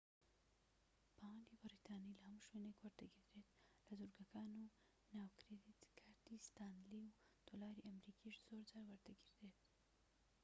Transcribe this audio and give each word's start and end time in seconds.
پاوەندی 1.17 1.59
بەریتانی 1.61 2.15
لە 2.17 2.21
هەموو 2.25 2.45
شوێنێك 2.47 2.77
وەردەگیردرێت 2.79 3.49
لە 3.87 3.93
دورگەکان 3.99 4.49
و 4.55 4.63
ناو 5.15 5.27
کرێدت 5.39 5.81
کارتی 5.99 6.43
ستانلی 6.49 7.01
و 7.05 7.15
دۆلاری 7.47 7.85
ئەمریکیش 7.87 8.35
زۆرجار 8.47 8.83
وەردەگیردرێت 8.87 9.59